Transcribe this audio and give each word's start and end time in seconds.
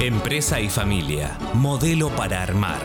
Empresa 0.00 0.60
y 0.60 0.68
familia, 0.68 1.36
modelo 1.54 2.10
para 2.10 2.40
armar, 2.40 2.78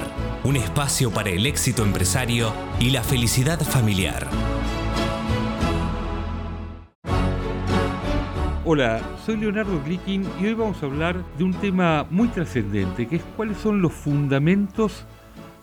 un 0.44 0.56
espacio 0.56 1.12
para 1.12 1.30
el 1.30 1.46
éxito 1.46 1.84
empresario 1.84 2.52
y 2.80 2.90
la 2.90 3.04
felicidad 3.04 3.62
familiar. 3.62 4.28
Hola, 8.66 9.00
soy 9.24 9.38
Leonardo 9.38 9.80
Glickin 9.86 10.26
y 10.42 10.48
hoy 10.48 10.56
vamos 10.56 10.82
a 10.82 10.88
hablar 10.88 11.24
de 11.38 11.44
un 11.44 11.54
tema 11.54 12.08
muy 12.10 12.30
trascendente, 12.30 13.08
que 13.08 13.18
es 13.18 13.24
cuáles 13.38 13.58
son 13.58 13.84
los 13.84 13.94
fundamentos 13.94 15.06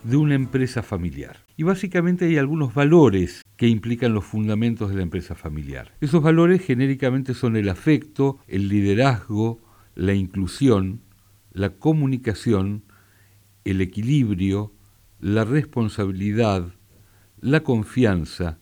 de 0.05 0.15
una 0.15 0.35
empresa 0.35 0.81
familiar. 0.81 1.39
Y 1.57 1.63
básicamente 1.63 2.27
hay 2.27 2.37
algunos 2.37 2.73
valores 2.73 3.41
que 3.57 3.67
implican 3.67 4.13
los 4.13 4.23
fundamentos 4.23 4.89
de 4.89 4.95
la 4.95 5.03
empresa 5.03 5.35
familiar. 5.35 5.91
Esos 5.99 6.23
valores 6.23 6.65
genéricamente 6.65 7.33
son 7.33 7.57
el 7.57 7.67
afecto, 7.67 8.39
el 8.47 8.69
liderazgo, 8.69 9.59
la 9.95 10.13
inclusión, 10.13 11.01
la 11.51 11.71
comunicación, 11.71 12.83
el 13.63 13.81
equilibrio, 13.81 14.73
la 15.19 15.43
responsabilidad, 15.43 16.73
la 17.39 17.61
confianza, 17.61 18.59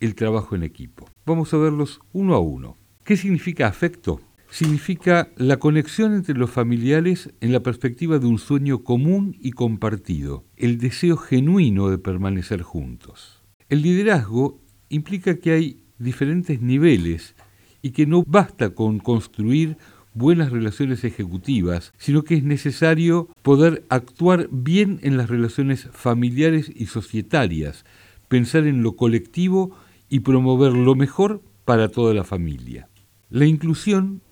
el 0.00 0.14
trabajo 0.14 0.54
en 0.54 0.62
equipo. 0.62 1.08
Vamos 1.26 1.52
a 1.52 1.58
verlos 1.58 2.00
uno 2.12 2.34
a 2.34 2.40
uno. 2.40 2.76
¿Qué 3.04 3.16
significa 3.16 3.66
afecto? 3.66 4.20
Significa 4.50 5.30
la 5.36 5.58
conexión 5.58 6.14
entre 6.14 6.34
los 6.34 6.50
familiares 6.50 7.30
en 7.40 7.52
la 7.52 7.60
perspectiva 7.60 8.18
de 8.18 8.26
un 8.26 8.38
sueño 8.38 8.82
común 8.82 9.36
y 9.40 9.52
compartido, 9.52 10.44
el 10.56 10.78
deseo 10.78 11.16
genuino 11.16 11.88
de 11.88 11.98
permanecer 11.98 12.62
juntos. 12.62 13.42
El 13.68 13.82
liderazgo 13.82 14.60
implica 14.88 15.36
que 15.38 15.52
hay 15.52 15.84
diferentes 15.98 16.60
niveles 16.60 17.36
y 17.82 17.90
que 17.90 18.06
no 18.06 18.24
basta 18.26 18.70
con 18.70 18.98
construir 18.98 19.76
buenas 20.14 20.50
relaciones 20.50 21.04
ejecutivas, 21.04 21.92
sino 21.98 22.22
que 22.22 22.34
es 22.34 22.42
necesario 22.42 23.28
poder 23.42 23.84
actuar 23.88 24.48
bien 24.50 24.98
en 25.02 25.16
las 25.16 25.30
relaciones 25.30 25.88
familiares 25.92 26.70
y 26.74 26.86
societarias, 26.86 27.84
pensar 28.28 28.66
en 28.66 28.82
lo 28.82 28.96
colectivo 28.96 29.76
y 30.08 30.20
promover 30.20 30.72
lo 30.72 30.94
mejor 30.94 31.42
para 31.64 31.88
toda 31.88 32.14
la 32.14 32.24
familia. 32.24 32.88
La 33.28 33.46
inclusión 33.46 34.22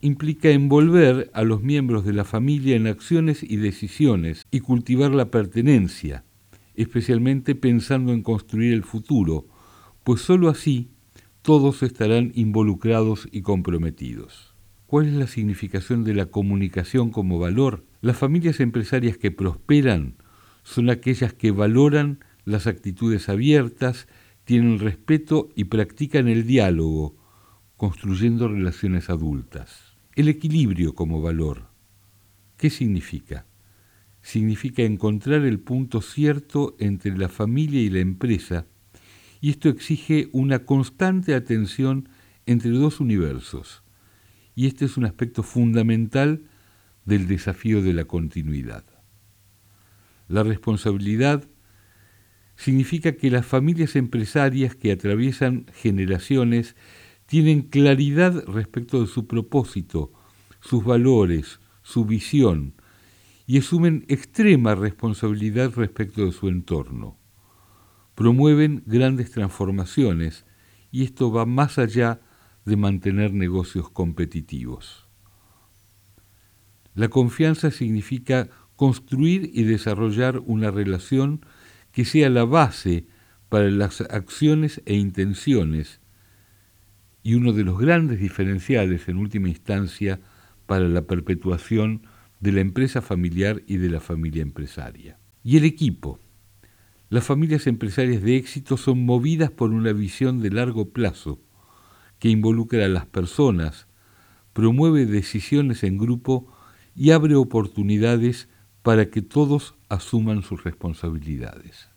implica 0.00 0.50
envolver 0.50 1.30
a 1.34 1.42
los 1.42 1.62
miembros 1.62 2.04
de 2.04 2.12
la 2.12 2.24
familia 2.24 2.76
en 2.76 2.86
acciones 2.86 3.42
y 3.42 3.56
decisiones 3.56 4.46
y 4.50 4.60
cultivar 4.60 5.12
la 5.12 5.30
pertenencia, 5.30 6.24
especialmente 6.76 7.54
pensando 7.54 8.12
en 8.12 8.22
construir 8.22 8.72
el 8.72 8.84
futuro, 8.84 9.46
pues 10.04 10.22
sólo 10.22 10.48
así 10.48 10.88
todos 11.42 11.82
estarán 11.82 12.32
involucrados 12.34 13.28
y 13.32 13.42
comprometidos. 13.42 14.47
¿Cuál 14.88 15.08
es 15.08 15.12
la 15.12 15.26
significación 15.26 16.02
de 16.02 16.14
la 16.14 16.24
comunicación 16.30 17.10
como 17.10 17.38
valor? 17.38 17.84
Las 18.00 18.16
familias 18.16 18.58
empresarias 18.58 19.18
que 19.18 19.30
prosperan 19.30 20.14
son 20.62 20.88
aquellas 20.88 21.34
que 21.34 21.50
valoran 21.50 22.24
las 22.46 22.66
actitudes 22.66 23.28
abiertas, 23.28 24.08
tienen 24.44 24.78
respeto 24.78 25.50
y 25.54 25.64
practican 25.64 26.26
el 26.26 26.46
diálogo, 26.46 27.18
construyendo 27.76 28.48
relaciones 28.48 29.10
adultas. 29.10 29.98
El 30.14 30.28
equilibrio 30.28 30.94
como 30.94 31.20
valor. 31.20 31.68
¿Qué 32.56 32.70
significa? 32.70 33.44
Significa 34.22 34.84
encontrar 34.84 35.44
el 35.44 35.60
punto 35.60 36.00
cierto 36.00 36.76
entre 36.78 37.14
la 37.18 37.28
familia 37.28 37.82
y 37.82 37.90
la 37.90 38.00
empresa, 38.00 38.64
y 39.42 39.50
esto 39.50 39.68
exige 39.68 40.30
una 40.32 40.60
constante 40.60 41.34
atención 41.34 42.08
entre 42.46 42.70
dos 42.70 43.00
universos, 43.00 43.82
y 44.58 44.66
este 44.66 44.86
es 44.86 44.96
un 44.96 45.04
aspecto 45.04 45.44
fundamental 45.44 46.42
del 47.04 47.28
desafío 47.28 47.80
de 47.80 47.92
la 47.92 48.06
continuidad. 48.06 48.84
La 50.26 50.42
responsabilidad 50.42 51.44
significa 52.56 53.12
que 53.12 53.30
las 53.30 53.46
familias 53.46 53.94
empresarias 53.94 54.74
que 54.74 54.90
atraviesan 54.90 55.66
generaciones 55.74 56.74
tienen 57.26 57.62
claridad 57.62 58.44
respecto 58.48 59.00
de 59.00 59.06
su 59.06 59.28
propósito, 59.28 60.12
sus 60.58 60.82
valores, 60.82 61.60
su 61.82 62.04
visión, 62.04 62.74
y 63.46 63.58
asumen 63.58 64.06
extrema 64.08 64.74
responsabilidad 64.74 65.72
respecto 65.76 66.24
de 66.26 66.32
su 66.32 66.48
entorno. 66.48 67.16
Promueven 68.16 68.82
grandes 68.86 69.30
transformaciones, 69.30 70.46
y 70.90 71.04
esto 71.04 71.30
va 71.30 71.46
más 71.46 71.78
allá 71.78 72.22
de 72.68 72.76
mantener 72.76 73.32
negocios 73.32 73.90
competitivos. 73.90 75.08
La 76.94 77.08
confianza 77.08 77.70
significa 77.70 78.48
construir 78.76 79.50
y 79.52 79.64
desarrollar 79.64 80.40
una 80.46 80.70
relación 80.70 81.44
que 81.90 82.04
sea 82.04 82.30
la 82.30 82.44
base 82.44 83.06
para 83.48 83.70
las 83.70 84.00
acciones 84.02 84.82
e 84.84 84.94
intenciones 84.94 86.00
y 87.22 87.34
uno 87.34 87.52
de 87.52 87.64
los 87.64 87.78
grandes 87.78 88.20
diferenciales 88.20 89.08
en 89.08 89.16
última 89.16 89.48
instancia 89.48 90.20
para 90.66 90.88
la 90.88 91.02
perpetuación 91.02 92.02
de 92.40 92.52
la 92.52 92.60
empresa 92.60 93.02
familiar 93.02 93.62
y 93.66 93.78
de 93.78 93.90
la 93.90 94.00
familia 94.00 94.42
empresaria. 94.42 95.18
Y 95.42 95.56
el 95.56 95.64
equipo. 95.64 96.20
Las 97.10 97.24
familias 97.24 97.66
empresarias 97.66 98.22
de 98.22 98.36
éxito 98.36 98.76
son 98.76 99.04
movidas 99.04 99.50
por 99.50 99.70
una 99.70 99.92
visión 99.92 100.40
de 100.40 100.50
largo 100.50 100.90
plazo 100.90 101.40
que 102.18 102.28
involucra 102.28 102.84
a 102.84 102.88
las 102.88 103.06
personas, 103.06 103.86
promueve 104.52 105.06
decisiones 105.06 105.84
en 105.84 105.98
grupo 105.98 106.52
y 106.94 107.12
abre 107.12 107.36
oportunidades 107.36 108.48
para 108.82 109.10
que 109.10 109.22
todos 109.22 109.74
asuman 109.88 110.42
sus 110.42 110.64
responsabilidades. 110.64 111.88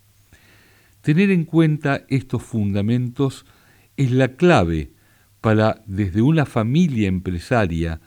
Tener 1.02 1.32
en 1.32 1.46
cuenta 1.46 2.06
estos 2.10 2.44
fundamentos 2.44 3.46
es 3.98 4.12
la 4.12 4.36
clave 4.36 4.92
para, 5.42 5.82
desde 5.88 6.22
una 6.22 6.46
familia 6.46 7.08
empresaria, 7.08 8.00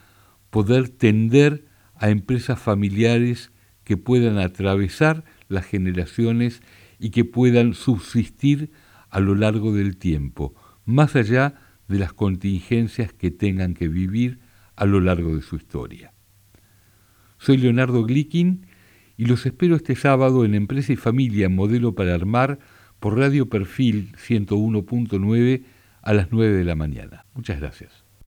poder 0.51 0.89
tender 0.89 1.65
a 1.97 2.11
empresas 2.11 2.61
familiares 2.61 3.51
que 3.83 3.97
puedan 3.97 4.39
atravesar 4.39 5.25
las 5.49 5.67
generaciones 5.67 6.63
y 6.99 7.11
que 7.11 7.25
puedan 7.25 7.75
subsistir 7.75 8.71
a 9.11 9.21
lo 9.21 9.35
largo 9.35 9.73
del 9.73 9.97
tiempo, 9.97 10.55
más 10.85 11.17
allá 11.17 11.55
de 11.89 11.99
las 11.99 12.13
contingencias 12.13 13.13
que 13.13 13.31
tengan 13.31 13.75
que 13.75 13.89
vivir 13.89 14.41
a 14.77 14.87
lo 14.87 15.01
largo 15.01 15.35
de 15.35 15.43
su 15.43 15.57
historia. 15.57 16.13
Soy 17.39 17.59
Leonardo 17.59 18.05
Glickin 18.05 18.67
y 19.17 19.27
los 19.27 19.47
espero 19.47 19.77
este 19.77 19.95
sábado 19.95 20.45
en 20.45 20.55
Empresa 20.55 20.93
y 20.93 20.97
Familia 20.97 21.49
Modelo 21.49 21.95
para 21.95 22.15
Armar 22.15 22.59
por 23.01 23.19
Radio 23.19 23.49
Perfil 23.49 24.13
101.9 24.17 25.65
a 26.03 26.15
las 26.15 26.33
9 26.33 26.57
de 26.57 26.65
la 26.65 26.75
mañana. 26.75 27.27
Muchas 27.35 27.61
gracias. 27.61 28.04